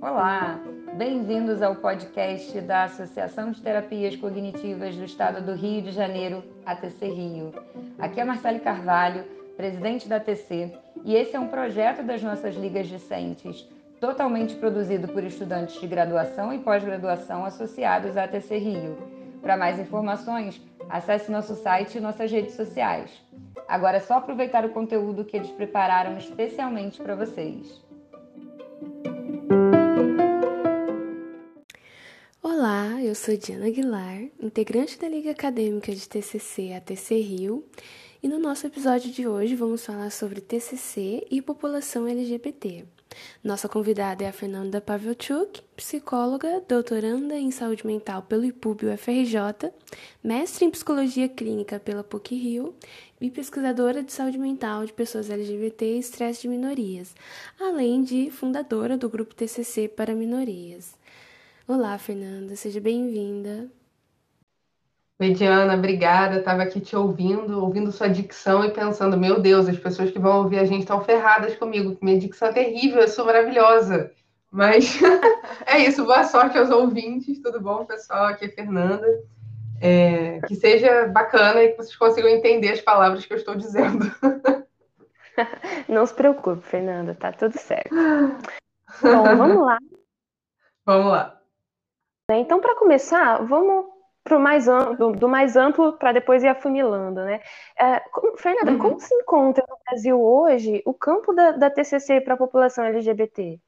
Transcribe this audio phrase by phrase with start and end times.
[0.00, 0.58] Olá,
[0.96, 7.06] bem-vindos ao podcast da Associação de Terapias Cognitivas do Estado do Rio de Janeiro, ATC
[7.06, 7.54] Rio.
[8.00, 9.22] Aqui é Marcele Carvalho,
[9.56, 13.64] presidente da ATC, e esse é um projeto das nossas ligas discentes,
[14.00, 18.98] totalmente produzido por estudantes de graduação e pós-graduação associados à ATC Rio.
[19.40, 23.29] Para mais informações, acesse nosso site e nossas redes sociais.
[23.70, 27.80] Agora é só aproveitar o conteúdo que eles prepararam especialmente para vocês.
[32.42, 37.64] Olá, eu sou Diana Aguilar, integrante da Liga Acadêmica de TCC ATC Rio,
[38.22, 42.84] e no nosso episódio de hoje vamos falar sobre TCC e população LGBT.
[43.42, 49.72] Nossa convidada é a Fernanda Pavelchuk, psicóloga, doutoranda em saúde mental pelo IPUB UFRJ,
[50.22, 52.74] mestre em psicologia clínica pela PUC-Rio
[53.20, 57.14] e pesquisadora de saúde mental de pessoas LGBT e estresse de minorias,
[57.58, 60.94] além de fundadora do grupo TCC para minorias.
[61.66, 63.70] Olá, Fernanda, seja bem-vinda.
[65.20, 66.38] Oi, Diana, obrigada.
[66.38, 70.38] Estava aqui te ouvindo, ouvindo sua dicção e pensando, meu Deus, as pessoas que vão
[70.38, 74.10] ouvir a gente estão ferradas comigo, minha dicção é terrível, eu sou maravilhosa.
[74.50, 74.98] Mas
[75.66, 78.28] é isso, boa sorte aos ouvintes, tudo bom, pessoal?
[78.28, 79.06] Aqui é Fernanda.
[79.78, 84.10] É, que seja bacana e que vocês consigam entender as palavras que eu estou dizendo.
[85.86, 87.94] Não se preocupe, Fernanda, tá tudo certo.
[89.02, 89.76] Bom, vamos lá.
[90.86, 91.38] Vamos lá.
[92.30, 97.40] Então, para começar, vamos pro mais amplo, do mais amplo para depois ir afunilando, né?
[97.78, 98.02] É,
[98.36, 98.78] Fernanda, uhum.
[98.78, 103.58] como se encontra no Brasil hoje o campo da, da TCC para a população LGBT?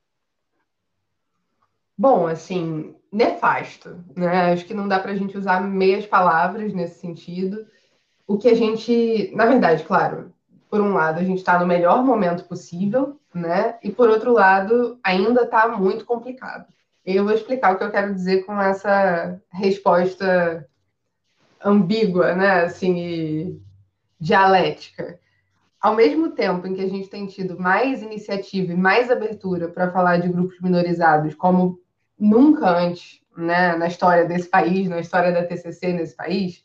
[1.96, 4.52] Bom, assim, nefasto, né?
[4.52, 7.66] Acho que não dá para a gente usar meias palavras nesse sentido.
[8.26, 10.32] O que a gente, na verdade, claro,
[10.70, 13.78] por um lado, a gente está no melhor momento possível, né?
[13.82, 16.66] E por outro lado, ainda está muito complicado.
[17.04, 20.68] Eu vou explicar o que eu quero dizer com essa resposta
[21.64, 22.64] ambígua, né?
[22.64, 23.60] Assim,
[24.20, 25.18] dialética.
[25.80, 29.90] Ao mesmo tempo em que a gente tem tido mais iniciativa e mais abertura para
[29.90, 31.80] falar de grupos minorizados como
[32.16, 36.64] nunca antes, né, na história desse país, na história da TCC nesse país,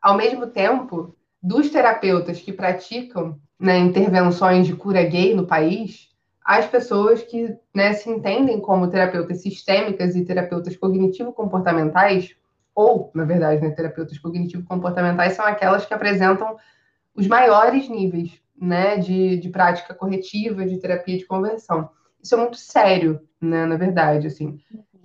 [0.00, 6.13] ao mesmo tempo, dos terapeutas que praticam né, intervenções de cura gay no país,
[6.44, 12.36] as pessoas que né, se entendem como terapeutas sistêmicas e terapeutas cognitivo-comportamentais,
[12.74, 16.56] ou, na verdade, né, terapeutas cognitivo-comportamentais são aquelas que apresentam
[17.16, 21.88] os maiores níveis né, de, de prática corretiva, de terapia de conversão.
[22.22, 24.60] Isso é muito sério, né, na verdade, assim.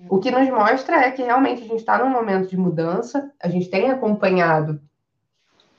[0.09, 3.47] O que nos mostra é que realmente a gente está num momento de mudança, a
[3.47, 4.81] gente tem acompanhado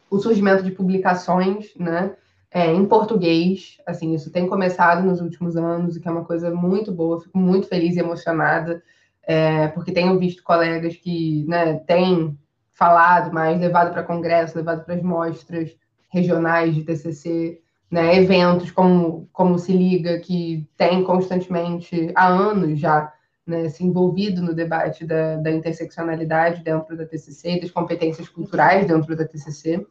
[0.08, 2.14] o surgimento de publicações, né,
[2.50, 3.78] é, em português.
[3.86, 7.20] Assim, isso tem começado nos últimos anos, e que é uma coisa muito boa.
[7.20, 8.82] Fico muito feliz e emocionada,
[9.22, 12.36] é, porque tenho visto colegas que né, têm
[12.72, 15.76] falado mais, levado para congresso, levado para as mostras
[16.08, 17.60] regionais de TCC,
[17.90, 23.12] né, eventos como, como Se Liga, que tem constantemente, há anos já,
[23.46, 29.14] né, se envolvido no debate da, da interseccionalidade dentro da TCC, das competências culturais dentro
[29.14, 29.84] da TCC,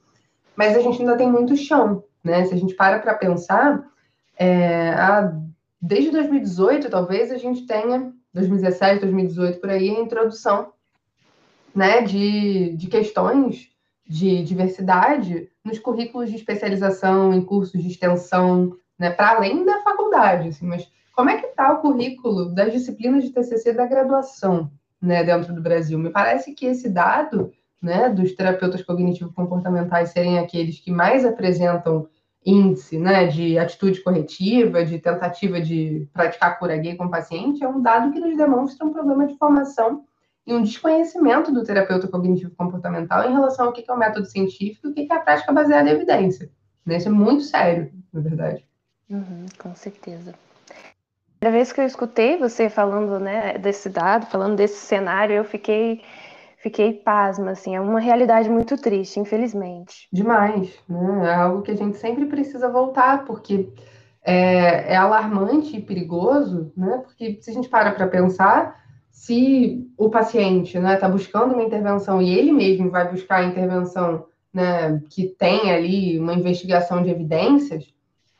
[0.55, 2.45] mas a gente ainda tem muito chão, né?
[2.45, 3.83] Se a gente para para pensar,
[4.37, 5.33] é, a,
[5.81, 10.73] desde 2018, talvez, a gente tenha, 2017, 2018, por aí, a introdução
[11.73, 13.69] né, de, de questões
[14.07, 20.49] de diversidade nos currículos de especialização, em cursos de extensão, né, para além da faculdade.
[20.49, 25.23] Assim, mas como é que está o currículo das disciplinas de TCC da graduação né,
[25.23, 25.99] dentro do Brasil?
[25.99, 27.51] Me parece que esse dado
[27.81, 32.07] né, dos terapeutas cognitivo-comportamentais serem aqueles que mais apresentam
[32.45, 37.67] índice né, de atitude corretiva, de tentativa de praticar cura gay com o paciente, é
[37.67, 40.03] um dado que nos demonstra um problema de formação
[40.45, 44.91] e um desconhecimento do terapeuta cognitivo-comportamental em relação ao que é o método científico e
[44.91, 46.49] o que é a prática baseada em evidência.
[46.85, 46.97] Né?
[46.97, 48.65] Isso é muito sério, na verdade.
[49.09, 50.31] Uhum, com certeza.
[50.31, 55.43] A primeira vez que eu escutei você falando né, desse dado, falando desse cenário, eu
[55.43, 56.01] fiquei
[56.61, 60.07] fiquei pasma, assim, é uma realidade muito triste, infelizmente.
[60.11, 61.29] Demais, né?
[61.29, 63.69] É algo que a gente sempre precisa voltar, porque
[64.21, 66.97] é, é alarmante e perigoso, né?
[66.99, 71.63] Porque se a gente para para pensar, se o paciente está né, tá buscando uma
[71.63, 77.09] intervenção e ele mesmo vai buscar a intervenção né, que tem ali uma investigação de
[77.09, 77.93] evidências,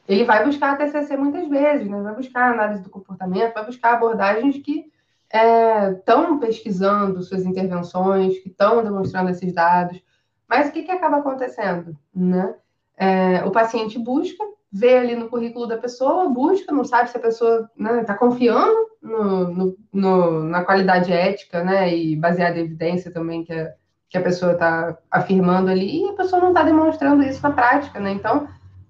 [0.08, 2.02] ele vai buscar a TCC muitas vezes, né?
[2.02, 4.86] vai buscar análise do comportamento, vai buscar abordagens que
[5.32, 10.02] estão é, pesquisando suas intervenções, que estão demonstrando esses dados,
[10.48, 11.96] mas o que, que acaba acontecendo?
[12.14, 12.56] Né?
[12.98, 17.22] É, o paciente busca vê ali no currículo da pessoa, busca, não sabe se a
[17.22, 22.64] pessoa está né, tá confiando no, no, no, na qualidade ética, né, e baseada em
[22.64, 23.74] evidência também que a,
[24.10, 28.00] que a pessoa está afirmando ali, e a pessoa não está demonstrando isso na prática,
[28.00, 28.12] né?
[28.12, 28.48] Então,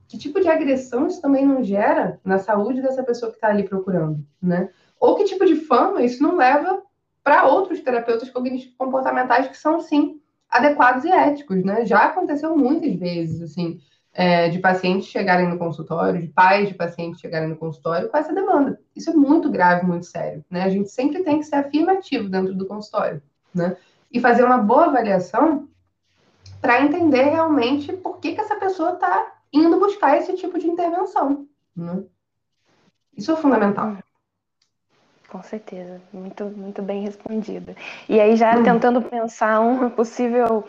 [0.08, 3.64] que tipo de agressão isso também não gera na saúde dessa pessoa que está ali
[3.64, 4.70] procurando, né?
[5.00, 6.82] Ou que tipo de fama isso não leva
[7.24, 10.20] para outros terapeutas cognitivos comportamentais que são, sim,
[10.50, 11.86] adequados e éticos, né?
[11.86, 13.80] Já aconteceu muitas vezes, assim,
[14.14, 18.34] é, de pacientes chegarem no consultório, de pais de pacientes chegarem no consultório com essa
[18.34, 18.80] demanda.
[18.96, 20.64] Isso é muito grave, muito sério, né?
[20.64, 23.22] A gente sempre tem que ser afirmativo dentro do consultório,
[23.54, 23.78] né?
[24.12, 25.68] E fazer uma boa avaliação
[26.60, 31.48] para entender realmente por que, que essa pessoa está indo buscar esse tipo de intervenção,
[31.76, 32.04] né?
[33.16, 33.98] Isso é fundamental.
[35.30, 37.76] Com certeza, muito, muito bem respondido.
[38.08, 38.64] E aí, já hum.
[38.64, 40.66] tentando pensar uma possível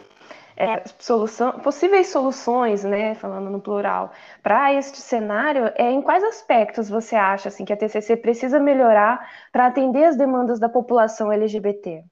[0.61, 4.12] é, solução, possíveis soluções, né, falando no plural,
[4.43, 9.27] para este cenário, é, em quais aspectos você acha assim, que a TCC precisa melhorar
[9.51, 12.05] para atender as demandas da população LGBT?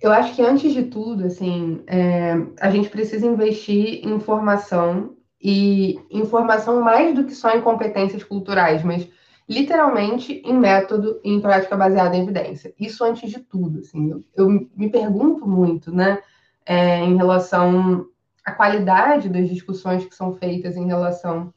[0.00, 6.00] Eu acho que antes de tudo, assim, é, a gente precisa investir em informação e
[6.10, 9.08] informação mais do que só em competências culturais, mas
[9.48, 12.74] literalmente em método e em prática baseada em evidência.
[12.78, 16.22] Isso antes de tudo, assim, eu, eu me pergunto muito, né,
[16.66, 18.06] é, em relação
[18.44, 21.52] à qualidade das discussões que são feitas em relação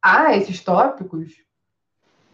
[0.00, 1.36] a esses tópicos,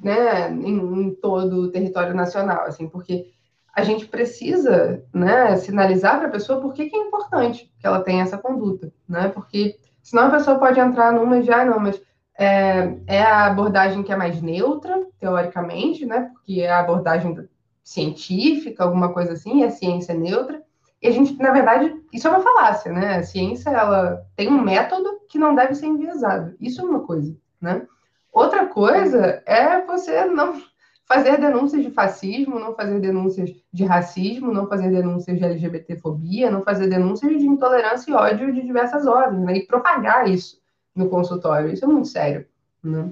[0.01, 3.33] né, em, em todo o território nacional, assim, porque
[3.75, 8.23] a gente precisa, né, sinalizar para a pessoa por que, é importante que ela tenha
[8.23, 12.01] essa conduta, né, porque senão a pessoa pode entrar numa já, não, mas
[12.39, 16.31] é, é, a abordagem que é mais neutra, teoricamente, né?
[16.33, 17.37] Porque é a abordagem
[17.83, 20.63] científica, alguma coisa assim, a ciência neutra.
[21.03, 23.17] E a gente, na verdade, isso é uma falácia, né?
[23.17, 26.55] A ciência, ela tem um método que não deve ser enviesado.
[26.61, 27.85] Isso é uma coisa, né?
[28.33, 30.63] Outra coisa é você não
[31.09, 36.63] fazer denúncias de fascismo, não fazer denúncias de racismo, não fazer denúncias de LGBTfobia, não
[36.63, 39.57] fazer denúncias de intolerância e ódio de diversas ordens, né?
[39.57, 40.59] E propagar isso
[40.99, 41.73] no consultório.
[41.73, 42.47] Isso é muito sério,
[42.83, 43.09] né?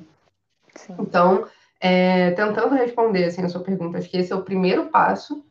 [0.99, 1.47] Então,
[1.81, 5.45] é, tentando responder assim, a sua pergunta, acho que esse é o primeiro passo,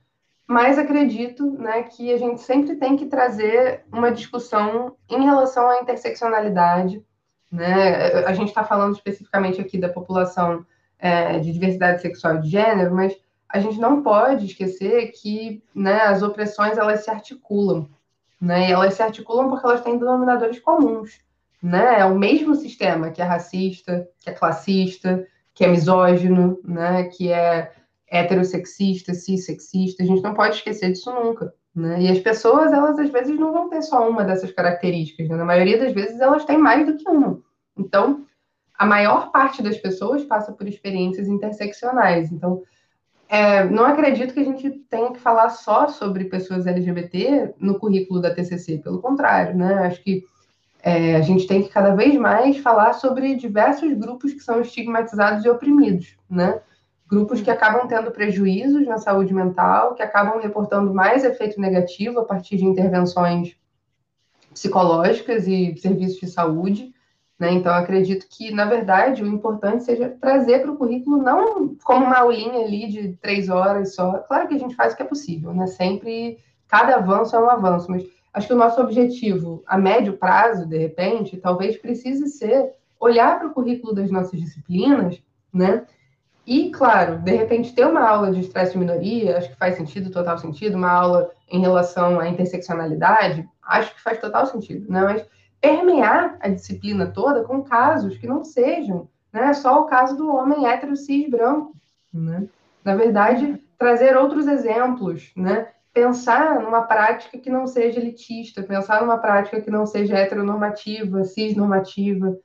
[0.48, 5.82] mas acredito né, que a gente sempre tem que trazer uma discussão em relação à
[5.82, 7.04] interseccionalidade.
[7.52, 8.24] Né?
[8.26, 10.64] A gente está falando especificamente aqui da população
[11.00, 13.18] é, de diversidade sexual e de gênero, mas
[13.50, 17.90] a gente não pode esquecer que né, as opressões elas se articulam,
[18.42, 18.70] né?
[18.70, 21.25] E elas se articulam porque elas têm denominadores comuns
[21.62, 22.00] né?
[22.00, 27.06] É o mesmo sistema que é racista, que é classista, que é misógino, né?
[27.06, 27.72] Que é
[28.08, 30.04] heterossexista, cissexista.
[30.04, 31.54] A gente não pode esquecer disso nunca.
[31.76, 32.04] Né?
[32.04, 35.28] E as pessoas, elas às vezes não vão ter só uma dessas características.
[35.28, 35.36] Né?
[35.36, 37.42] Na maioria das vezes, elas têm mais do que uma.
[37.78, 38.26] Então,
[38.78, 42.32] a maior parte das pessoas passa por experiências interseccionais.
[42.32, 42.64] Então,
[43.28, 48.22] é, não acredito que a gente tenha que falar só sobre pessoas LGBT no currículo
[48.22, 48.78] da TCC.
[48.78, 49.86] Pelo contrário, né?
[49.86, 50.24] Acho que
[50.86, 55.44] é, a gente tem que cada vez mais falar sobre diversos grupos que são estigmatizados
[55.44, 56.62] e oprimidos, né?
[57.10, 62.24] Grupos que acabam tendo prejuízos na saúde mental, que acabam reportando mais efeito negativo a
[62.24, 63.56] partir de intervenções
[64.54, 66.94] psicológicas e serviços de saúde.
[67.40, 67.52] Né?
[67.52, 72.20] Então, acredito que, na verdade, o importante seja trazer para o currículo, não como uma
[72.20, 74.20] aulinha ali de três horas só.
[74.20, 75.66] Claro que a gente faz o que é possível, né?
[75.66, 78.04] Sempre, cada avanço é um avanço, mas
[78.36, 83.48] Acho que o nosso objetivo a médio prazo, de repente, talvez precise ser olhar para
[83.48, 85.24] o currículo das nossas disciplinas,
[85.54, 85.86] né?
[86.46, 90.12] E, claro, de repente, ter uma aula de estresse de minoria, acho que faz sentido,
[90.12, 95.02] total sentido, uma aula em relação à interseccionalidade, acho que faz total sentido, né?
[95.02, 95.26] Mas
[95.62, 100.68] permear a disciplina toda com casos que não sejam né, só o caso do homem
[100.68, 101.74] hétero cis branco,
[102.14, 102.50] né?
[102.84, 105.70] Na verdade, trazer outros exemplos, né?
[105.96, 112.38] Pensar numa prática que não seja elitista, pensar numa prática que não seja heteronormativa, cisnormativa,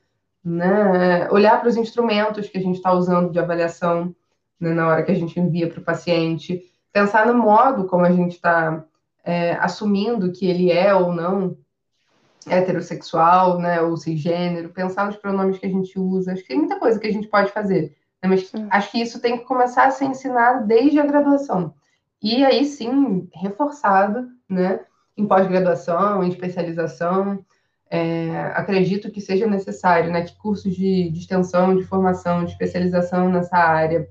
[0.42, 1.28] né?
[1.33, 4.14] olhar para os instrumentos que a gente está usando de avaliação
[4.61, 8.12] né, na hora que a gente envia para o paciente, pensar no modo como a
[8.12, 8.85] gente está
[9.25, 11.57] é, assumindo que ele é ou não
[12.47, 16.78] heterossexual, né, ou cisgênero, pensar nos pronomes que a gente usa, acho que tem muita
[16.78, 19.90] coisa que a gente pode fazer, né, mas acho que isso tem que começar a
[19.90, 21.75] ser ensinado desde a graduação.
[22.23, 24.81] E aí sim, reforçado, né,
[25.17, 27.45] em pós-graduação, em especialização.
[27.91, 33.29] É, acredito que seja necessário, né, que cursos de, de, extensão, de formação, de especialização
[33.31, 34.09] nessa área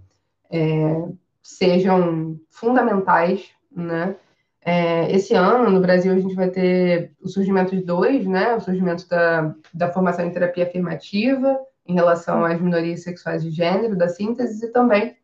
[0.51, 1.07] é,
[1.41, 4.15] sejam fundamentais, né,
[4.61, 8.55] É, esse ano, no Brasil, a gente vai ter o surgimento de dois, né?
[8.55, 13.95] O surgimento da, da formação em terapia afirmativa em relação às minorias sexuais de gênero,
[13.97, 15.15] da síntese, e também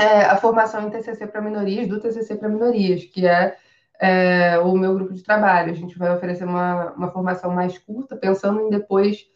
[0.00, 3.56] é, a formação em TCC para minorias, do TCC para minorias, que é,
[4.00, 5.70] é, o meu grupo de trabalho.
[5.70, 9.26] A gente vai oferecer uma, uma formação mais curta, pensando em depois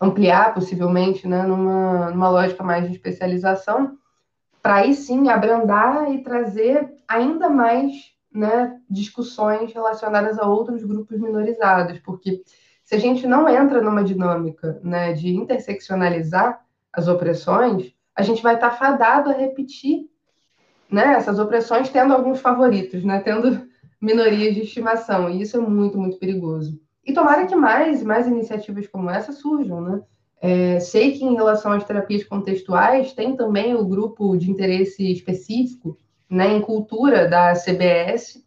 [0.00, 3.98] ampliar, possivelmente, né, numa, numa lógica mais de especialização,
[4.62, 7.92] para aí sim abrandar e trazer ainda mais
[8.32, 12.42] né, discussões relacionadas a outros grupos minorizados, porque
[12.84, 16.60] se a gente não entra numa dinâmica né, de interseccionalizar
[16.92, 20.08] as opressões, a gente vai estar fadado a repetir
[20.90, 23.66] né, essas opressões tendo alguns favoritos, né, tendo
[24.00, 26.78] minorias de estimação, e isso é muito, muito perigoso.
[27.04, 30.02] E tomara que mais mais iniciativas como essa surjam, né?
[30.40, 35.96] É, sei que em relação às terapias contextuais, tem também o grupo de interesse específico
[36.28, 38.44] né, em cultura da CBS,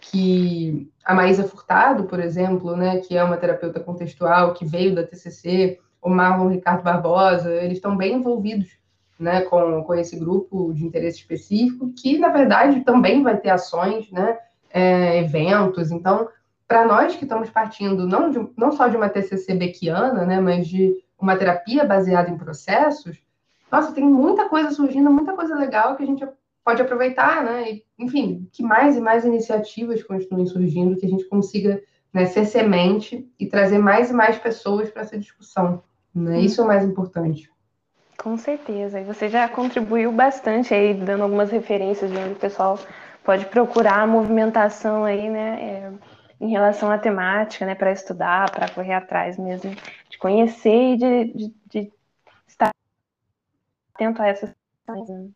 [0.00, 5.02] que a Maísa Furtado, por exemplo, né, que é uma terapeuta contextual que veio da
[5.02, 8.78] TCC, o Marlon Ricardo Barbosa, eles estão bem envolvidos
[9.18, 14.10] né, com, com esse grupo de interesse específico, que, na verdade, também vai ter ações,
[14.10, 14.38] né,
[14.70, 15.90] é, eventos.
[15.90, 16.28] Então,
[16.66, 20.66] para nós que estamos partindo não, de, não só de uma TCC beckiana, né, mas
[20.66, 23.22] de uma terapia baseada em processos,
[23.70, 26.24] nossa, tem muita coisa surgindo, muita coisa legal que a gente
[26.64, 27.72] pode aproveitar, né?
[27.72, 32.46] E, enfim, que mais e mais iniciativas continuem surgindo, que a gente consiga né, ser
[32.46, 35.82] semente e trazer mais e mais pessoas para essa discussão.
[36.14, 36.40] Né?
[36.40, 37.50] Isso é o mais importante.
[38.18, 39.00] Com certeza.
[39.00, 42.78] E você já contribuiu bastante aí, dando algumas referências de onde o pessoal
[43.24, 45.58] pode procurar a movimentação aí, né?
[45.60, 45.92] É,
[46.40, 47.74] em relação à temática, né?
[47.74, 49.74] Para estudar, para correr atrás mesmo,
[50.08, 51.92] de conhecer e de, de, de
[52.46, 52.70] estar
[53.94, 54.50] atento a essas
[54.86, 55.08] questões.
[55.08, 55.28] Né?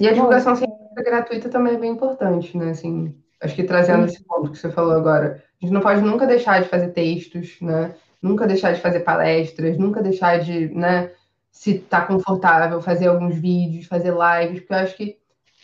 [0.00, 2.70] E a divulgação científica gratuita também é bem importante, né?
[2.70, 6.26] Assim, acho que trazendo esse ponto que você falou agora, a gente não pode nunca
[6.26, 7.94] deixar de fazer textos, né?
[8.20, 11.10] Nunca deixar de fazer palestras, nunca deixar de, né?
[11.52, 15.18] Se tá confortável, fazer alguns vídeos, fazer lives, porque eu acho que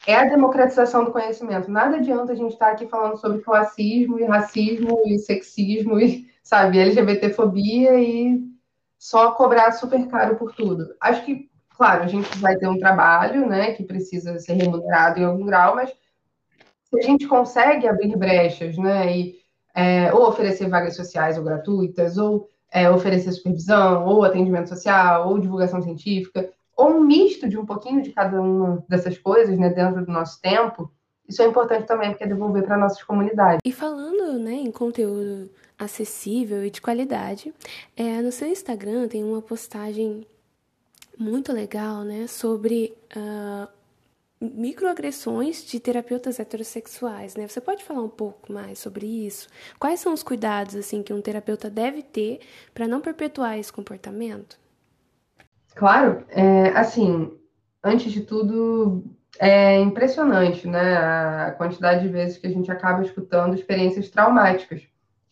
[0.06, 1.68] é a democratização do conhecimento.
[1.68, 6.30] Nada adianta a gente estar tá aqui falando sobre classismo e racismo e sexismo e,
[6.42, 8.38] sabe, LGBTfobia e
[8.96, 10.94] só cobrar super caro por tudo.
[11.00, 15.24] Acho que Claro, a gente vai ter um trabalho, né, que precisa ser remunerado em
[15.24, 19.38] algum grau, mas se a gente consegue abrir brechas, né, e
[19.72, 25.38] é, ou oferecer vagas sociais ou gratuitas, ou é, oferecer supervisão, ou atendimento social, ou
[25.38, 30.04] divulgação científica, ou um misto de um pouquinho de cada uma dessas coisas, né, dentro
[30.04, 30.90] do nosso tempo,
[31.28, 33.60] isso é importante também, porque é devolver para nossas comunidades.
[33.64, 37.52] E falando, né, em conteúdo acessível e de qualidade,
[37.96, 40.26] é, no seu Instagram tem uma postagem
[41.18, 43.68] muito legal, né, sobre uh,
[44.40, 47.48] microagressões de terapeutas heterossexuais, né?
[47.48, 49.48] Você pode falar um pouco mais sobre isso?
[49.78, 52.40] Quais são os cuidados assim que um terapeuta deve ter
[52.72, 54.56] para não perpetuar esse comportamento?
[55.74, 57.32] Claro, é, assim,
[57.82, 59.04] antes de tudo,
[59.38, 64.82] é impressionante, né, a quantidade de vezes que a gente acaba escutando experiências traumáticas,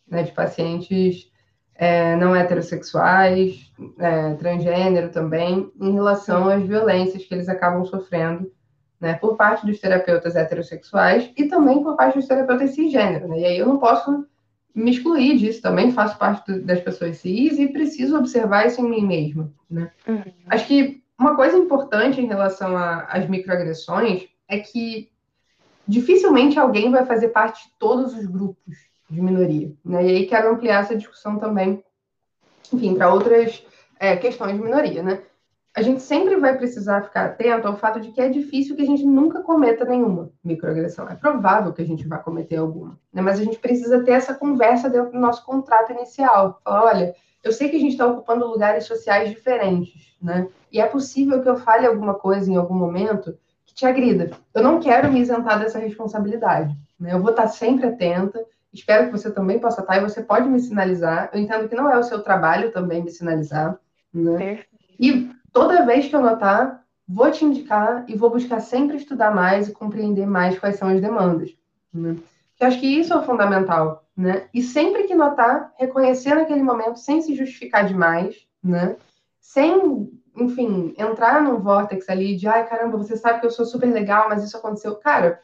[0.07, 1.31] né, de pacientes
[1.75, 8.51] é, não heterossexuais, é, transgênero também, em relação às violências que eles acabam sofrendo
[9.07, 13.29] né, por parte dos terapeutas heterossexuais e também por parte dos terapeutas cisgênero.
[13.29, 13.41] Né?
[13.41, 14.27] E aí eu não posso
[14.75, 19.07] me excluir disso, também faço parte das pessoas cis e preciso observar isso em mim
[19.07, 19.53] mesma.
[19.71, 19.93] Né?
[20.09, 20.25] Uhum.
[20.49, 25.09] Acho que uma coisa importante em relação às microagressões é que
[25.87, 28.77] dificilmente alguém vai fazer parte de todos os grupos
[29.09, 29.73] de minoria.
[29.85, 30.05] Né?
[30.05, 31.83] E aí quero ampliar essa discussão também,
[32.73, 33.65] enfim, para outras
[34.01, 35.23] é, questões de minoria, né?
[35.77, 38.87] A gente sempre vai precisar ficar atento ao fato de que é difícil que a
[38.87, 41.07] gente nunca cometa nenhuma microagressão.
[41.07, 43.21] É provável que a gente vá cometer alguma, né?
[43.21, 46.63] mas a gente precisa ter essa conversa dentro do nosso contrato inicial.
[46.65, 47.15] Falar, olha,
[47.45, 50.49] eu sei que a gente está ocupando lugares sociais diferentes, né?
[50.73, 54.31] E é possível que eu fale alguma coisa em algum momento que te agrida.
[54.55, 56.75] Eu não quero me isentar dessa responsabilidade.
[56.99, 57.13] Né?
[57.13, 58.43] Eu vou estar sempre atenta,
[58.73, 61.31] Espero que você também possa estar e você pode me sinalizar.
[61.33, 63.79] Eu entendo que não é o seu trabalho também me sinalizar,
[64.13, 64.65] né?
[65.01, 69.67] E toda vez que eu notar, vou te indicar e vou buscar sempre estudar mais
[69.67, 71.57] e compreender mais quais são as demandas,
[71.95, 72.15] né?
[72.61, 74.49] Eu acho que isso é o fundamental, né?
[74.53, 78.97] E sempre que notar, reconhecer naquele momento sem se justificar demais, né?
[79.41, 83.91] Sem, enfim, entrar num vórtex ali de, ai, caramba, você sabe que eu sou super
[83.91, 84.97] legal, mas isso aconteceu.
[84.97, 85.41] Cara,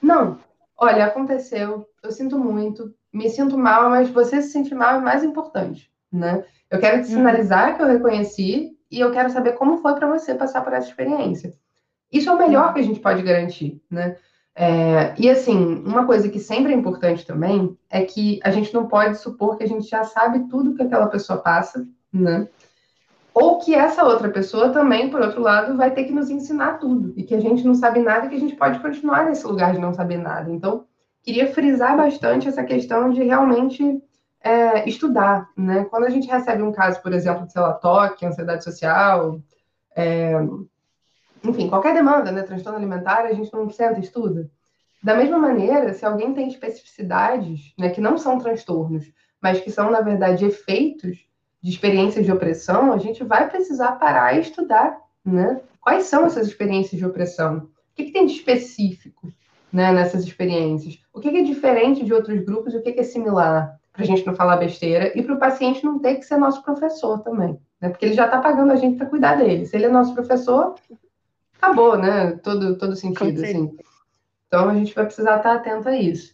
[0.00, 0.38] não,
[0.76, 5.24] olha, aconteceu, eu sinto muito, me sinto mal, mas você se sentir mal é mais
[5.24, 6.44] importante, né?
[6.70, 7.16] Eu quero te uhum.
[7.16, 10.88] sinalizar que eu reconheci e eu quero saber como foi para você passar por essa
[10.88, 11.52] experiência.
[12.10, 14.16] Isso é o melhor que a gente pode garantir, né?
[14.54, 18.88] É, e assim, uma coisa que sempre é importante também é que a gente não
[18.88, 22.48] pode supor que a gente já sabe tudo que aquela pessoa passa, né?
[23.32, 27.12] Ou que essa outra pessoa também, por outro lado, vai ter que nos ensinar tudo
[27.16, 29.72] e que a gente não sabe nada e que a gente pode continuar nesse lugar
[29.72, 30.50] de não saber nada.
[30.50, 30.86] Então,
[31.22, 34.02] queria frisar bastante essa questão de realmente
[34.42, 35.84] é, estudar, né?
[35.84, 39.40] Quando a gente recebe um caso, por exemplo, de, sei lá, toque, ansiedade social,
[39.96, 40.34] é,
[41.44, 44.50] enfim, qualquer demanda, né, transtorno alimentar, a gente não senta e estuda.
[45.02, 49.90] Da mesma maneira, se alguém tem especificidades, né, que não são transtornos, mas que são,
[49.90, 51.18] na verdade, efeitos
[51.62, 55.60] de experiências de opressão, a gente vai precisar parar e estudar, né?
[55.80, 57.58] Quais são essas experiências de opressão?
[57.58, 59.32] O que, que tem de específico
[59.72, 61.00] né, nessas experiências?
[61.12, 63.77] O que, que é diferente de outros grupos e o que, que é similar?
[63.98, 66.62] Para a gente não falar besteira e para o paciente não ter que ser nosso
[66.62, 67.88] professor também, né?
[67.88, 69.66] Porque ele já está pagando a gente para cuidar dele.
[69.66, 70.76] Se ele é nosso professor,
[71.60, 72.36] acabou, né?
[72.36, 73.76] Todo, todo sentido, assim.
[74.46, 76.32] Então, a gente vai precisar estar atento a isso.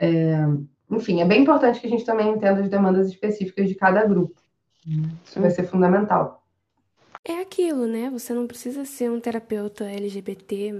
[0.00, 0.44] É,
[0.90, 4.34] enfim, é bem importante que a gente também entenda as demandas específicas de cada grupo.
[5.24, 6.43] Isso vai ser fundamental.
[7.26, 8.10] É aquilo, né?
[8.10, 10.74] Você não precisa ser um terapeuta LGBT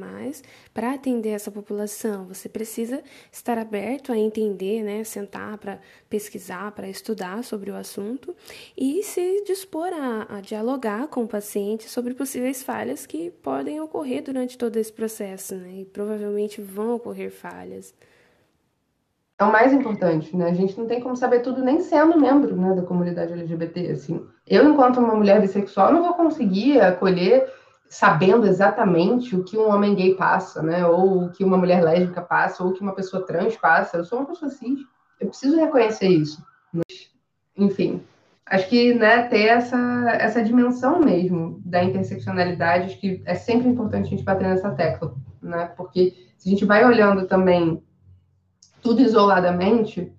[0.74, 2.26] para atender essa população.
[2.26, 5.02] Você precisa estar aberto a entender, né?
[5.04, 8.36] Sentar para pesquisar, para estudar sobre o assunto
[8.76, 14.22] e se dispor a, a dialogar com o paciente sobre possíveis falhas que podem ocorrer
[14.22, 15.80] durante todo esse processo, né?
[15.80, 17.94] E provavelmente vão ocorrer falhas
[19.44, 20.50] o mais importante, né?
[20.50, 24.24] A gente não tem como saber tudo nem sendo membro né, da comunidade LGBT, assim.
[24.46, 27.50] Eu, enquanto uma mulher bissexual, não vou conseguir acolher
[27.88, 30.86] sabendo exatamente o que um homem gay passa, né?
[30.86, 33.96] Ou o que uma mulher lésbica passa, ou o que uma pessoa trans passa.
[33.96, 34.80] Eu sou uma pessoa cis.
[35.20, 36.44] Eu preciso reconhecer isso.
[36.72, 37.10] Mas,
[37.56, 38.02] enfim,
[38.46, 39.78] acho que né, ter essa,
[40.18, 45.14] essa dimensão mesmo da interseccionalidade, acho que é sempre importante a gente bater nessa tecla,
[45.40, 45.66] né?
[45.76, 47.82] Porque se a gente vai olhando também
[48.84, 50.12] tudo isoladamente,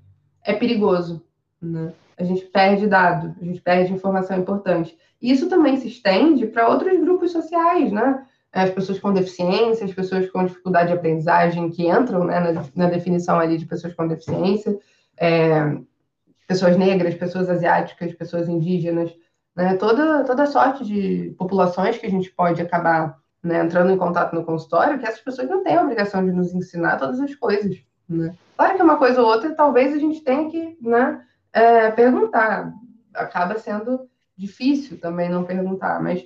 [0.43, 1.24] é perigoso.
[1.62, 1.93] Né?
[2.17, 4.98] A gente perde dado, a gente perde informação importante.
[5.22, 8.25] E isso também se estende para outros grupos sociais, né?
[8.51, 12.90] As pessoas com deficiência, as pessoas com dificuldade de aprendizagem, que entram né, na, na,
[12.90, 14.79] definição ali de pessoas com deficiência,
[15.18, 15.77] é,
[16.48, 19.11] pessoas negras, pessoas asiáticas, pessoas indígenas,
[19.55, 19.75] né?
[19.75, 24.46] toda, toda sorte de populações que a gente pode acabar né, entrando em contato no
[24.46, 27.75] consultório, que essas pessoas não têm a obrigação de nos ensinar todas as coisas.
[28.07, 28.35] Né?
[28.57, 32.74] Claro que uma coisa ou outra, talvez a gente tenha que né, é, perguntar.
[33.13, 36.25] Acaba sendo difícil também não perguntar, mas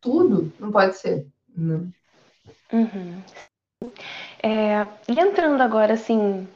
[0.00, 1.26] tudo não pode ser.
[1.54, 1.88] Né?
[2.72, 3.22] Uhum.
[4.42, 6.48] É, e entrando agora, assim,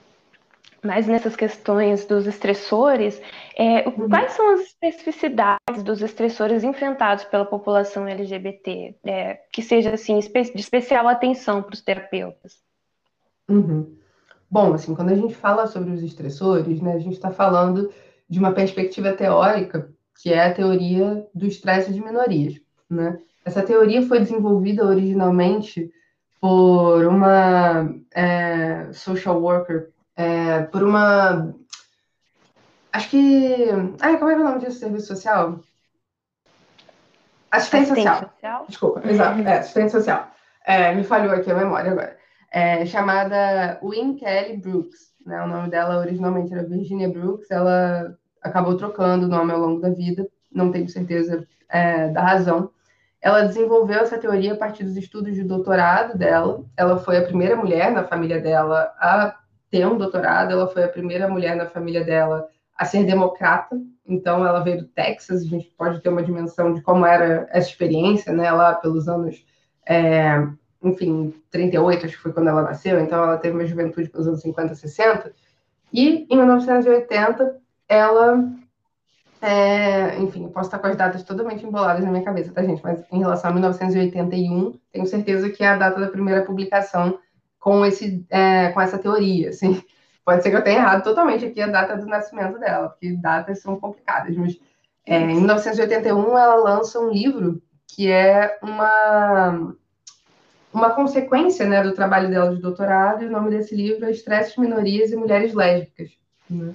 [0.82, 3.20] mais nessas questões dos estressores,
[3.56, 4.08] é, uhum.
[4.08, 10.60] quais são as especificidades dos estressores enfrentados pela população LGBT, é, que seja assim de
[10.60, 12.62] especial atenção para os terapeutas?
[13.48, 13.96] Uhum.
[14.50, 17.92] Bom, assim, quando a gente fala sobre os estressores, né, a gente está falando
[18.28, 22.54] de uma perspectiva teórica, que é a teoria do estresse de minorias.
[22.88, 23.18] Né?
[23.44, 25.90] Essa teoria foi desenvolvida originalmente
[26.40, 31.54] por uma é, social worker, é, por uma.
[32.92, 33.66] Acho que.
[34.00, 34.78] Ai, como é, é o nome disso?
[34.78, 35.60] Serviço social?
[37.50, 38.30] Assistente, assistente social.
[38.30, 38.64] social.
[38.68, 39.40] Desculpa, exato.
[39.40, 40.30] É, assistente social.
[40.64, 42.15] É, me falhou aqui a memória agora
[42.56, 45.12] é, chamada Win Kelly Brooks.
[45.26, 45.42] Né?
[45.42, 49.90] O nome dela originalmente era Virginia Brooks, ela acabou trocando o nome ao longo da
[49.90, 52.70] vida, não tenho certeza é, da razão.
[53.20, 56.64] Ela desenvolveu essa teoria a partir dos estudos de doutorado dela.
[56.78, 59.36] Ela foi a primeira mulher na família dela a
[59.70, 63.78] ter um doutorado, ela foi a primeira mulher na família dela a ser democrata.
[64.06, 67.68] Então, ela veio do Texas, a gente pode ter uma dimensão de como era essa
[67.68, 69.44] experiência, né, lá pelos anos
[69.86, 70.46] é,
[70.82, 74.40] enfim, 38, acho que foi quando ela nasceu, então ela teve uma juventude pelos anos
[74.40, 75.32] 50, 60.
[75.92, 77.56] E em 1980,
[77.88, 78.44] ela.
[79.40, 82.82] É, enfim, posso estar com as datas totalmente emboladas na minha cabeça, tá, gente?
[82.82, 87.18] Mas em relação a 1981, tenho certeza que é a data da primeira publicação
[87.60, 89.82] com, esse, é, com essa teoria, assim.
[90.24, 93.60] Pode ser que eu tenha errado totalmente aqui a data do nascimento dela, porque datas
[93.60, 94.58] são complicadas, mas
[95.06, 99.74] é, em 1981 ela lança um livro que é uma
[100.76, 104.60] uma consequência né, do trabalho dela de doutorado, e o nome desse livro é Estresse,
[104.60, 106.10] Minorias e Mulheres Lésbicas.
[106.50, 106.74] Né?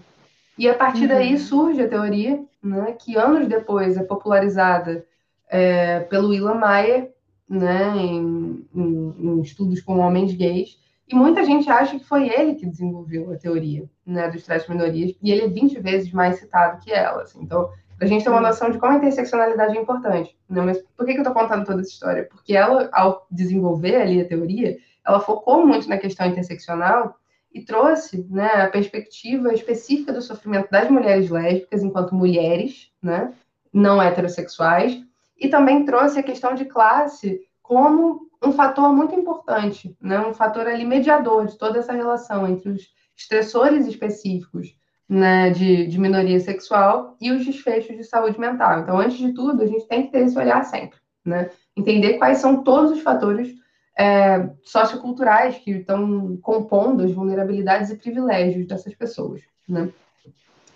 [0.57, 1.07] E a partir uhum.
[1.09, 5.05] daí surge a teoria, né, que anos depois é popularizada
[5.47, 7.11] é, pelo Ilan Mayer,
[7.47, 12.55] né, em, em, em, estudos com homens gays, e muita gente acha que foi ele
[12.55, 16.81] que desenvolveu a teoria né, do estresse minorias, e ele é 20 vezes mais citado
[16.83, 17.21] que ela.
[17.21, 17.39] Assim.
[17.43, 17.69] Então,
[18.01, 20.35] a gente ter uma noção de como a interseccionalidade é importante.
[20.49, 20.61] Né?
[20.61, 22.27] Mas por que, que eu estou contando toda essa história?
[22.29, 27.15] Porque ela, ao desenvolver ali a teoria, ela focou muito na questão interseccional
[27.53, 33.33] e trouxe né, a perspectiva específica do sofrimento das mulheres lésbicas enquanto mulheres, né,
[33.71, 34.99] não heterossexuais,
[35.37, 40.65] e também trouxe a questão de classe como um fator muito importante, né, um fator
[40.67, 44.75] ali mediador de toda essa relação entre os estressores específicos
[45.11, 48.79] né, de, de minoria sexual e os desfechos de saúde mental.
[48.79, 51.49] Então, antes de tudo, a gente tem que ter esse olhar sempre, né?
[51.75, 53.53] Entender quais são todos os fatores
[53.99, 59.89] é, socioculturais que estão compondo as vulnerabilidades e privilégios dessas pessoas, né?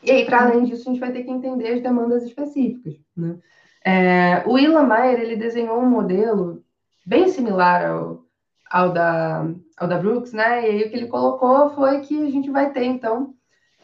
[0.03, 3.37] E aí, para além disso, a gente vai ter que entender as demandas específicas, né?
[3.85, 6.61] É, o Ilan Mayer, ele desenhou um modelo
[7.05, 8.25] bem similar ao,
[8.69, 10.67] ao, da, ao da Brooks, né?
[10.67, 13.34] E aí o que ele colocou foi que a gente vai ter, então,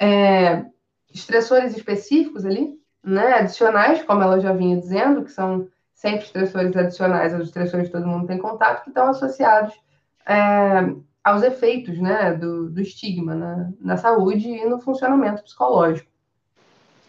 [0.02, 0.66] é,
[1.14, 7.34] estressores específicos ali, né, adicionais, como ela já vinha dizendo, que são sempre estressores adicionais
[7.34, 9.76] aos estressores que todo mundo tem contato, que estão associados
[10.28, 16.10] é, aos efeitos né, do, do estigma na, na, saúde e no funcionamento psicológico.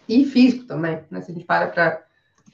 [0.06, 2.02] E físico também, né, se a gente para para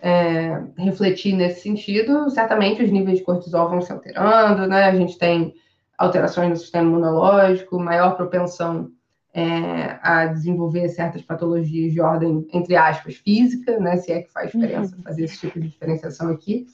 [0.00, 5.18] é, refletir nesse sentido, certamente os níveis de cortisol vão se alterando, né, a gente
[5.18, 5.52] tem
[5.96, 8.92] alterações no sistema imunológico, maior propensão
[9.38, 14.50] é, a desenvolver certas patologias de ordem, entre aspas, física, né, se é que faz
[14.50, 15.02] diferença uhum.
[15.02, 16.66] fazer esse tipo de diferenciação aqui,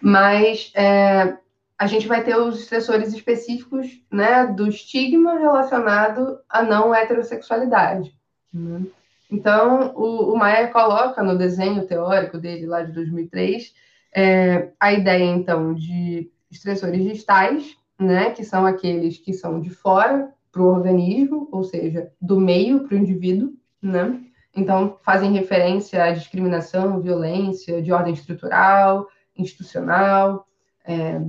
[0.00, 1.36] mas é,
[1.78, 8.12] a gente vai ter os estressores específicos né, do estigma relacionado à não heterossexualidade.
[8.52, 8.82] Né?
[9.30, 13.72] Então, o, o Maier coloca no desenho teórico dele, lá de 2003,
[14.12, 20.34] é, a ideia, então, de estressores gestais, né, que são aqueles que são de fora
[20.52, 24.20] para o organismo, ou seja, do meio para o indivíduo, né?
[24.54, 30.46] Então, fazem referência à discriminação, violência de ordem estrutural, institucional,
[30.84, 31.20] é,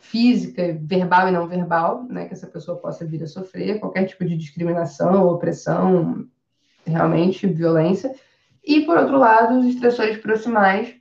[0.00, 2.26] física, verbal e não verbal, né?
[2.26, 6.26] Que essa pessoa possa vir a sofrer, qualquer tipo de discriminação, opressão,
[6.86, 8.14] realmente, violência.
[8.62, 10.94] E, por outro lado, os estressores proximais,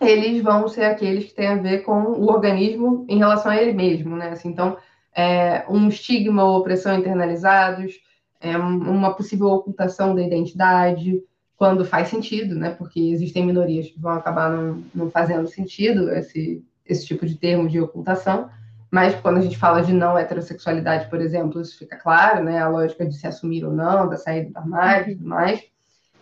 [0.00, 3.72] eles vão ser aqueles que têm a ver com o organismo em relação a ele
[3.72, 4.30] mesmo, né?
[4.30, 4.76] Assim, então,
[5.18, 7.94] é, um estigma ou opressão internalizados,
[8.40, 11.20] é, uma possível ocultação da identidade,
[11.56, 12.70] quando faz sentido, né?
[12.70, 17.68] Porque existem minorias que vão acabar não, não fazendo sentido esse, esse tipo de termo
[17.68, 18.48] de ocultação,
[18.92, 22.60] mas quando a gente fala de não heterossexualidade, por exemplo, isso fica claro, né?
[22.60, 25.60] A lógica de se assumir ou não, da saída do armário e tudo mais.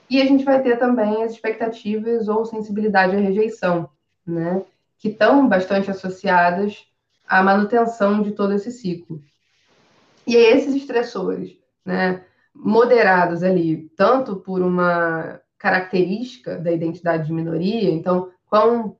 [0.08, 3.90] E a gente vai ter também as expectativas ou sensibilidade à rejeição,
[4.26, 4.62] né?
[4.96, 6.86] Que estão bastante associadas
[7.28, 9.20] a manutenção de todo esse ciclo.
[10.26, 18.30] E esses estressores, né, moderados ali, tanto por uma característica da identidade de minoria, então,
[18.48, 18.96] quão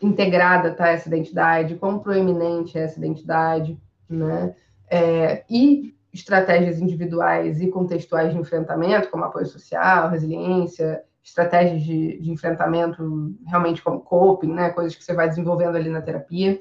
[0.00, 4.54] integrada está essa identidade, quão proeminente é essa identidade, né,
[4.90, 12.30] é, e estratégias individuais e contextuais de enfrentamento, como apoio social, resiliência, estratégias de, de
[12.30, 16.60] enfrentamento realmente como coping, né, coisas que você vai desenvolvendo ali na terapia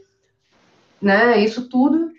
[1.04, 1.38] né?
[1.40, 2.12] Isso tudo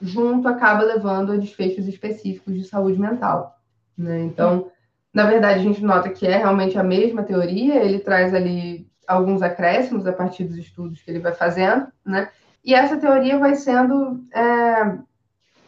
[0.00, 3.56] junto acaba levando a desfechos específicos de saúde mental,
[3.96, 4.20] né?
[4.20, 4.70] Então,
[5.12, 9.42] na verdade, a gente nota que é realmente a mesma teoria, ele traz ali alguns
[9.42, 12.30] acréscimos a partir dos estudos que ele vai fazendo, né?
[12.64, 14.98] E essa teoria vai sendo, é,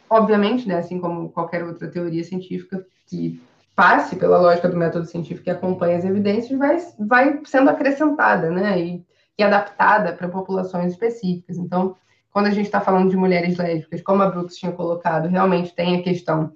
[0.09, 3.41] obviamente, né, assim como qualquer outra teoria científica que
[3.75, 8.79] passe pela lógica do método científico e acompanhe as evidências, vai, vai sendo acrescentada, né,
[8.79, 9.05] e,
[9.37, 11.57] e adaptada para populações específicas.
[11.57, 11.95] Então,
[12.33, 15.97] quando a gente está falando de mulheres lésbicas, como a Brooks tinha colocado, realmente tem
[15.97, 16.51] a questão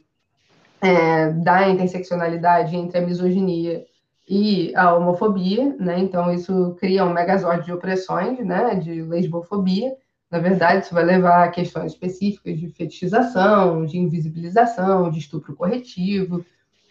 [0.82, 3.86] é, da interseccionalidade entre a misoginia
[4.28, 6.00] e a homofobia, né?
[6.00, 8.76] Então isso cria um megazord de opressões, né?
[8.76, 9.96] De lesbofobia.
[10.32, 16.44] Na verdade, isso vai levar a questões específicas de fetichização, de invisibilização, de estupro corretivo,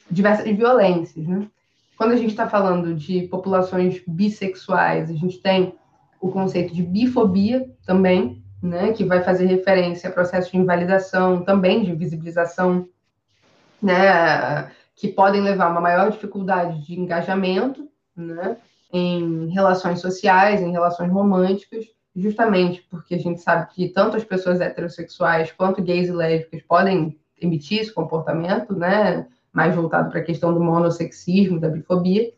[0.09, 1.49] diversas violências, né?
[1.99, 5.75] Quando a gente está falando de populações bissexuais, a gente tem
[6.21, 11.85] o conceito de bifobia também, né, que vai fazer referência a processos de invalidação, também
[11.85, 12.89] de invisibilização,
[13.81, 18.57] né, que podem levar a uma maior dificuldade de engajamento, né,
[18.93, 24.61] em relações sociais, em relações românticas, justamente porque a gente sabe que tanto as pessoas
[24.61, 30.53] heterossexuais quanto gays e lésbicas podem emitir esse comportamento, né, mais voltado para a questão
[30.53, 32.33] do monossexismo, da bifobia,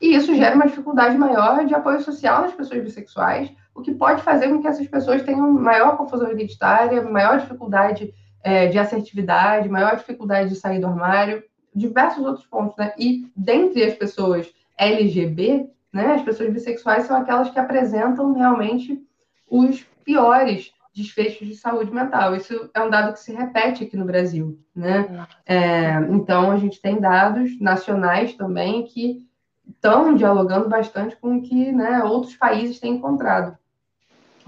[0.00, 4.22] e isso gera uma dificuldade maior de apoio social nas pessoas bissexuais, o que pode
[4.22, 9.96] fazer com que essas pessoas tenham maior confusão identitária, maior dificuldade é, de assertividade, maior
[9.96, 11.42] dificuldade de sair do armário,
[11.74, 12.92] diversos outros pontos, né?
[12.98, 19.00] E dentre as pessoas LGB, né, as pessoas bissexuais são aquelas que apresentam realmente
[19.48, 22.34] os piores desfechos de saúde mental.
[22.34, 25.26] Isso é um dado que se repete aqui no Brasil, né?
[25.46, 29.26] É, então, a gente tem dados nacionais também que
[29.68, 33.56] estão dialogando bastante com o que né, outros países têm encontrado,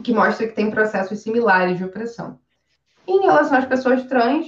[0.03, 2.38] que mostra que tem processos similares de opressão.
[3.07, 4.47] Em relação às pessoas trans,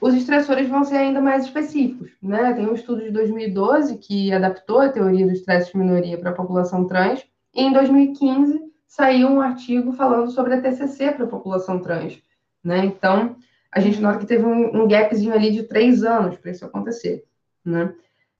[0.00, 2.10] os estressores vão ser ainda mais específicos.
[2.22, 2.52] Né?
[2.52, 6.34] Tem um estudo de 2012 que adaptou a teoria do estresse de minoria para a
[6.34, 11.80] população trans, e em 2015 saiu um artigo falando sobre a TCC para a população
[11.80, 12.20] trans.
[12.62, 12.84] Né?
[12.84, 13.36] Então,
[13.72, 17.24] a gente nota que teve um, um gapzinho ali de três anos para isso acontecer.
[17.64, 17.92] Né?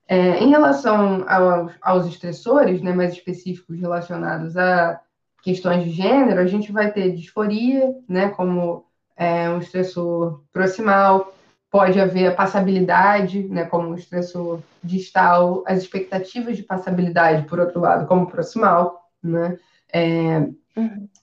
[0.08, 5.00] É, em relação aos, aos estressores né, mais específicos relacionados a
[5.46, 8.84] questões de gênero, a gente vai ter disforia, né, como
[9.16, 11.32] é, um estressor proximal,
[11.70, 17.80] pode haver a passabilidade, né, como um estressor distal, as expectativas de passabilidade, por outro
[17.80, 19.56] lado, como proximal, né,
[19.92, 20.48] é,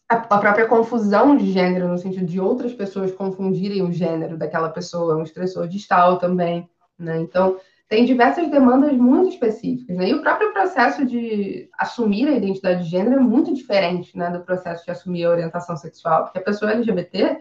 [0.08, 4.70] a, a, própria confusão de gênero, no sentido de outras pessoas confundirem o gênero daquela
[4.70, 7.58] pessoa, é um estressor distal também, né, então
[7.94, 10.10] tem diversas demandas muito específicas, né?
[10.10, 14.40] E o próprio processo de assumir a identidade de gênero é muito diferente, né, do
[14.40, 17.38] processo de assumir a orientação sexual, porque a pessoa LGBT,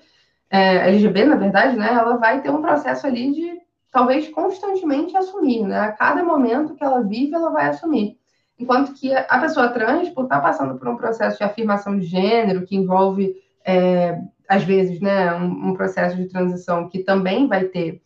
[0.50, 5.62] é, LGBT, na verdade, né, ela vai ter um processo ali de talvez constantemente assumir,
[5.62, 5.80] né?
[5.80, 8.18] A cada momento que ela vive, ela vai assumir.
[8.58, 12.66] Enquanto que a pessoa trans, por estar passando por um processo de afirmação de gênero,
[12.66, 13.34] que envolve,
[13.64, 18.02] é, às vezes, né, um, um processo de transição que também vai ter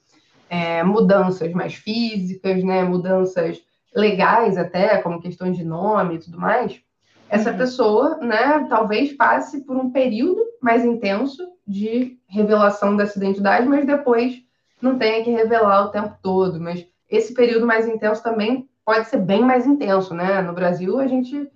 [0.48, 3.60] é, mudanças mais físicas, né, mudanças
[3.94, 6.80] legais até, como questões de nome e tudo mais,
[7.28, 7.58] essa uhum.
[7.58, 14.42] pessoa, né, talvez passe por um período mais intenso de revelação dessa identidade, mas depois
[14.80, 16.60] não tenha que revelar o tempo todo.
[16.60, 20.40] Mas esse período mais intenso também pode ser bem mais intenso, né?
[20.42, 21.50] No Brasil, a gente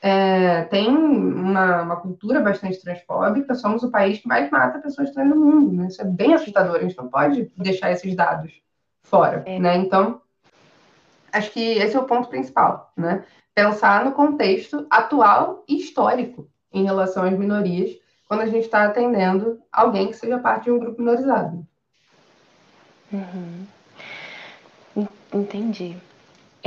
[0.00, 5.28] é, tem uma, uma, cultura bastante transfóbica, somos o país que mais mata pessoas trans
[5.28, 5.88] no mundo, né?
[5.88, 8.52] Isso é bem assustador, a gente não pode deixar esses dados
[9.02, 9.58] fora, é.
[9.58, 9.76] né?
[9.76, 10.20] Então,
[11.32, 13.24] acho que esse é o ponto principal, né?
[13.54, 17.90] Pensar no contexto atual e histórico em relação às minorias,
[18.28, 21.66] quando a gente está atendendo alguém que seja parte de um grupo minorizado.
[23.12, 23.66] Uhum.
[25.32, 25.96] Entendi.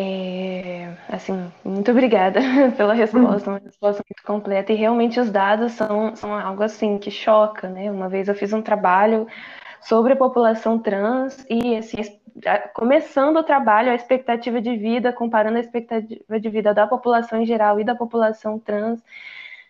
[0.04, 2.40] É, assim, muito obrigada
[2.76, 4.74] pela resposta, uma resposta muito completa.
[4.74, 7.92] E realmente os dados são, são algo assim que choca, né?
[7.92, 9.28] Uma vez eu fiz um trabalho
[9.82, 11.98] sobre a população trans e assim,
[12.74, 17.46] começando o trabalho, a expectativa de vida, comparando a expectativa de vida da população em
[17.46, 19.04] geral e da população trans,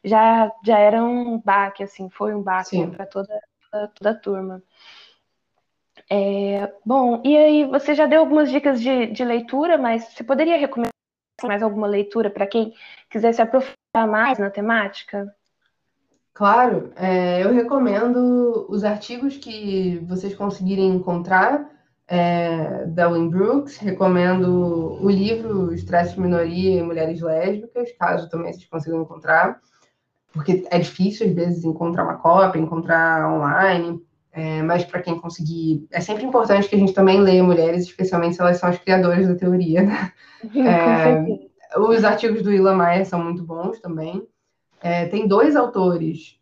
[0.03, 3.41] já, já era um baque, assim, foi um baque para toda,
[3.95, 4.63] toda a turma.
[6.13, 10.57] É, bom, e aí você já deu algumas dicas de, de leitura, mas você poderia
[10.57, 10.91] recomendar
[11.41, 12.73] mais alguma leitura para quem
[13.09, 15.33] quiser se aprofundar mais na temática?
[16.33, 21.69] Claro, é, eu recomendo os artigos que vocês conseguirem encontrar
[22.05, 28.51] é, da Wynne Brooks, recomendo o livro Estresse de Minoria e Mulheres Lésbicas, caso também
[28.51, 29.61] vocês consigam encontrar,
[30.33, 34.01] porque é difícil às vezes encontrar uma cópia, encontrar online,
[34.33, 38.35] é, mas para quem conseguir, é sempre importante que a gente também leia mulheres, especialmente
[38.35, 39.83] se elas são as criadoras da teoria.
[39.83, 40.11] Né?
[40.43, 44.27] É, os artigos do Ilan Maia são muito bons também.
[44.81, 46.39] É, tem dois autores,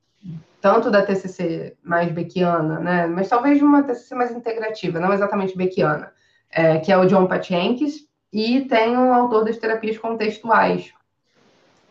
[0.61, 6.13] tanto da TCC mais beckiana, né, mas talvez uma TCC mais integrativa, não exatamente beckiana,
[6.49, 10.93] é, que é o John Pachenkis, e tem um autor das terapias contextuais,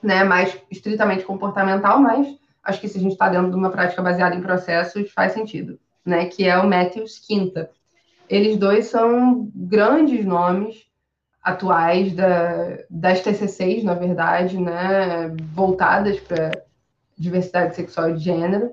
[0.02, 2.26] né, mais estritamente comportamental, mas
[2.64, 5.78] acho que se a gente está dentro de uma prática baseada em processos, faz sentido
[6.08, 7.70] né, que é o Matthews Quinta.
[8.28, 10.86] Eles dois são grandes nomes
[11.42, 16.50] atuais da, das TCCs, na verdade, né, voltadas para
[17.16, 18.72] diversidade sexual e de gênero,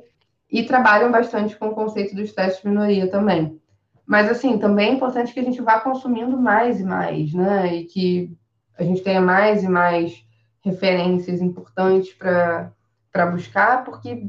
[0.51, 3.59] e trabalham bastante com o conceito dos testes de minoria também.
[4.05, 7.85] Mas, assim, também é importante que a gente vá consumindo mais e mais, né, e
[7.85, 8.35] que
[8.77, 10.23] a gente tenha mais e mais
[10.63, 14.27] referências importantes para buscar, porque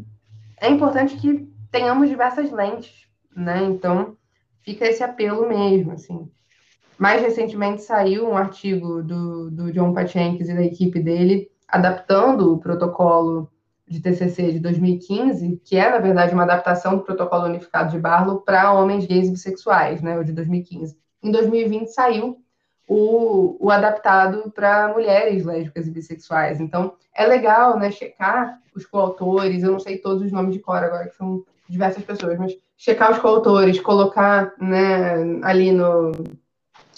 [0.60, 3.62] é importante que tenhamos diversas lentes, né?
[3.64, 4.16] Então,
[4.62, 6.30] fica esse apelo mesmo, assim.
[6.98, 12.58] Mais recentemente saiu um artigo do, do John Pachenkis e da equipe dele, adaptando o
[12.58, 13.50] protocolo
[13.86, 18.40] de TCC de 2015, que é, na verdade, uma adaptação do protocolo unificado de Barlow
[18.40, 20.96] para homens gays e bissexuais, né, o de 2015.
[21.22, 22.38] Em 2020 saiu
[22.88, 26.58] o, o adaptado para mulheres lésbicas e bissexuais.
[26.58, 30.82] Então, é legal, né, checar os coautores, eu não sei todos os nomes de cor
[30.82, 36.12] agora, que são diversas pessoas, mas checar os coautores, colocar né, ali no,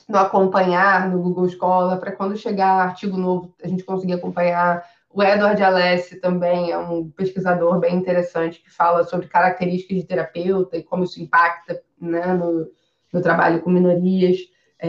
[0.08, 5.22] no acompanhar no Google Escola, para quando chegar artigo novo a gente conseguir acompanhar O
[5.22, 10.82] Edward Alessi também é um pesquisador bem interessante que fala sobre características de terapeuta e
[10.82, 12.66] como isso impacta né, no,
[13.12, 14.38] no trabalho com minorias.
[14.80, 14.88] É,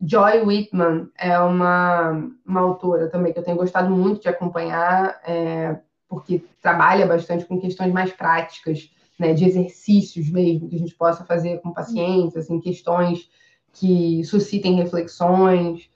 [0.00, 5.76] Joy Whitman é uma, uma autora também que eu tenho gostado muito de acompanhar, é,
[6.12, 11.24] porque trabalha bastante com questões mais práticas, né, de exercícios mesmo, que a gente possa
[11.24, 13.30] fazer com pacientes, assim, questões
[13.72, 15.88] que suscitem reflexões,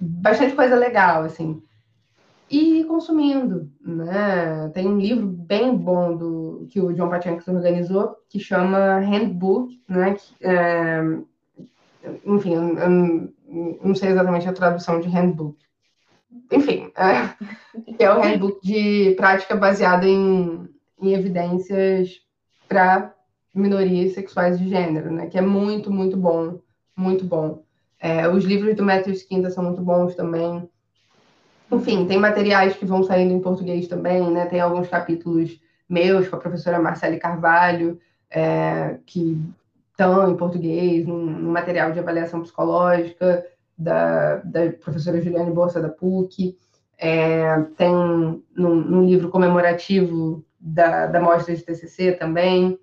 [0.00, 1.62] bastante coisa legal, assim.
[2.48, 4.70] E consumindo, né?
[4.72, 10.14] Tem um livro bem bom do que o John Patiankis organizou, que chama Handbook, né?
[10.14, 11.02] Que, é,
[12.24, 15.65] enfim, eu, eu não sei exatamente a tradução de handbook.
[16.50, 20.68] Enfim, é, é o handbook de prática baseada em,
[21.00, 22.20] em evidências
[22.68, 23.14] para
[23.54, 25.26] minorias sexuais de gênero, né?
[25.26, 26.58] Que é muito, muito bom,
[26.96, 27.62] muito bom.
[28.00, 30.68] É, os livros do Matthew Skinner são muito bons também.
[31.72, 34.46] Enfim, tem materiais que vão saindo em português também, né?
[34.46, 37.98] Tem alguns capítulos meus com a professora Marcele Carvalho,
[38.30, 39.40] é, que
[39.90, 43.44] estão em português, num, num, material de avaliação psicológica
[43.76, 46.56] da, da professora Juliane Bolsa da PUC.
[46.98, 52.78] É, tem num, num, livro comemorativo da, da mostra de TCC também.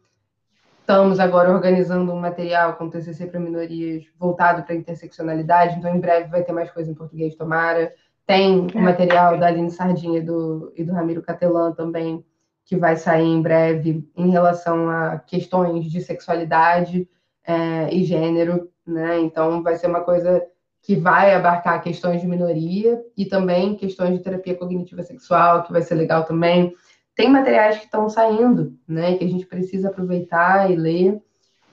[0.80, 6.30] Estamos agora organizando um material com TCC para minorias voltado para interseccionalidade, então em breve
[6.30, 7.94] vai ter mais coisa em português, tomara.
[8.28, 8.82] Tem o é.
[8.82, 12.24] material da Aline Sardinha e do, e do Ramiro Catelan também,
[12.66, 17.08] que vai sair em breve em relação a questões de sexualidade
[17.46, 19.20] é, e gênero, né?
[19.20, 20.46] Então vai ser uma coisa
[20.84, 25.82] que vai abarcar questões de minoria e também questões de terapia cognitiva sexual, que vai
[25.82, 26.76] ser legal também
[27.15, 31.22] tem materiais que estão saindo, né, que a gente precisa aproveitar e ler.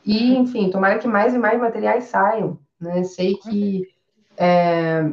[0.05, 3.03] E, enfim, tomara que mais e mais materiais saiam, né?
[3.05, 3.87] Sei que
[4.37, 5.05] é,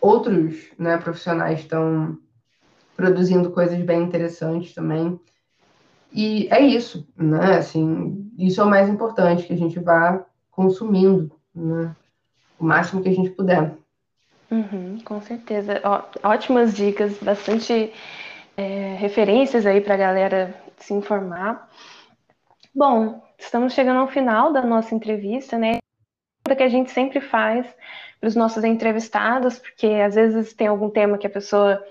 [0.00, 2.16] outros né, profissionais estão
[2.96, 5.20] produzindo coisas bem interessantes também.
[6.10, 7.58] E é isso, né?
[7.58, 11.94] Assim, isso é o mais importante, que a gente vá consumindo, né?
[12.58, 13.72] O máximo que a gente puder.
[14.50, 15.80] Uhum, com certeza.
[15.84, 17.92] Ó, ótimas dicas, bastante
[18.56, 21.68] é, referências aí para a galera se informar.
[22.74, 25.78] Bom, estamos chegando ao final da nossa entrevista, né?
[26.56, 27.66] que a gente sempre faz
[28.20, 31.82] para os nossos entrevistados, porque às vezes tem algum tema que a pessoa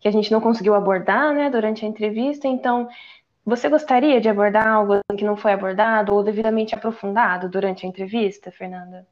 [0.00, 2.48] que a gente não conseguiu abordar, né, durante a entrevista.
[2.48, 2.88] Então,
[3.44, 8.50] você gostaria de abordar algo que não foi abordado ou devidamente aprofundado durante a entrevista,
[8.50, 9.06] Fernanda?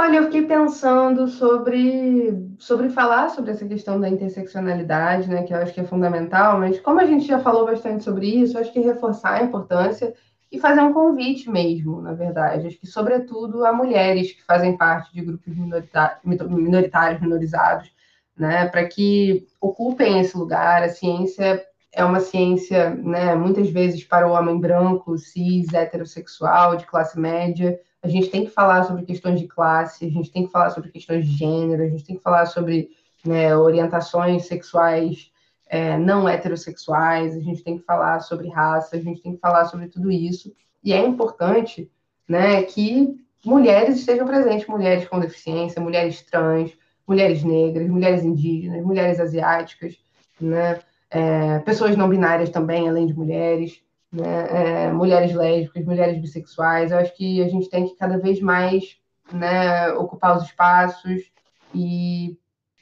[0.00, 5.58] Olha, eu fiquei pensando sobre, sobre falar sobre essa questão da interseccionalidade, né, que eu
[5.58, 8.78] acho que é fundamental, mas como a gente já falou bastante sobre isso, acho que
[8.78, 10.14] reforçar a importância
[10.52, 12.68] e fazer um convite mesmo, na verdade.
[12.68, 17.92] Acho que, sobretudo, a mulheres que fazem parte de grupos minoritários, minorizados,
[18.36, 20.80] né, para que ocupem esse lugar.
[20.84, 21.60] A ciência
[21.92, 27.80] é uma ciência, né, muitas vezes para o homem branco, cis, heterossexual, de classe média,
[28.02, 30.90] a gente tem que falar sobre questões de classe, a gente tem que falar sobre
[30.90, 32.90] questões de gênero, a gente tem que falar sobre
[33.24, 35.30] né, orientações sexuais
[35.68, 39.66] é, não heterossexuais, a gente tem que falar sobre raça, a gente tem que falar
[39.66, 40.52] sobre tudo isso.
[40.82, 41.90] E é importante
[42.26, 46.72] né, que mulheres estejam presentes, mulheres com deficiência, mulheres trans,
[47.06, 49.96] mulheres negras, mulheres indígenas, mulheres asiáticas,
[50.40, 50.80] né,
[51.10, 56.90] é, pessoas não binárias também, além de mulheres né, é, mulheres lésbicas, mulheres bissexuais.
[56.90, 58.98] Eu acho que a gente tem que cada vez mais
[59.32, 61.30] né, ocupar os espaços
[61.74, 62.36] e,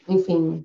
[0.08, 0.64] enfim,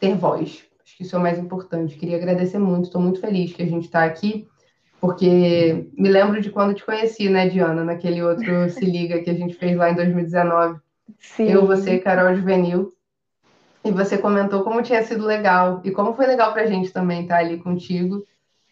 [0.00, 0.64] ter voz.
[0.82, 1.96] Acho que isso é o mais importante.
[1.96, 4.48] Queria agradecer muito, estou muito feliz que a gente está aqui,
[5.00, 9.34] porque me lembro de quando te conheci, né, Diana, naquele outro Se Liga que a
[9.34, 10.80] gente fez lá em 2019.
[11.18, 11.50] Sim.
[11.50, 12.92] Eu, você, Carol Juvenil.
[13.84, 17.22] E você comentou como tinha sido legal e como foi legal para a gente também
[17.22, 18.24] estar ali contigo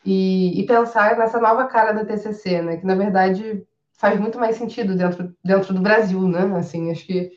[0.04, 2.76] e, e, pensar nessa nova cara da TCC, né?
[2.76, 3.64] Que na verdade
[3.94, 6.40] faz muito mais sentido dentro, dentro do Brasil, né?
[6.56, 7.32] Assim, acho que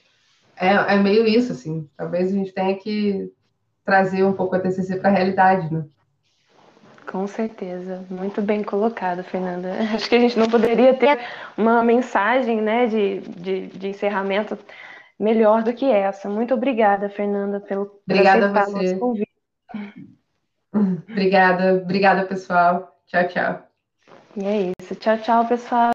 [0.56, 1.90] é, é meio isso, assim.
[1.96, 3.32] Talvez a gente tenha que
[3.86, 5.86] trazer um pouco a TCC para a realidade, né?
[7.10, 9.72] Com certeza, muito bem colocado, Fernanda.
[9.96, 11.18] Acho que a gente não poderia ter
[11.58, 14.58] uma mensagem né, de, de, de encerramento
[15.18, 16.30] melhor do que essa.
[16.30, 19.32] Muito obrigada, Fernanda, pelo obrigada por aceitar a nosso convite.
[21.10, 23.02] Obrigada, obrigada, pessoal.
[23.08, 23.68] Tchau, tchau.
[24.36, 24.96] E é isso.
[24.96, 25.92] Tchau, tchau, pessoal.